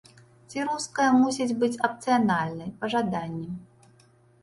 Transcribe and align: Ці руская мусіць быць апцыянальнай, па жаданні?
Ці 0.49 0.63
руская 0.69 1.09
мусіць 1.19 1.57
быць 1.65 1.79
апцыянальнай, 1.91 2.75
па 2.83 2.93
жаданні? 2.97 3.49